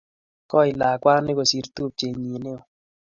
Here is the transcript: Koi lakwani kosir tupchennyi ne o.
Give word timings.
Koi 0.49 0.69
lakwani 0.79 1.31
kosir 1.37 1.65
tupchennyi 1.75 2.37
ne 2.43 2.49
o. 2.55 2.59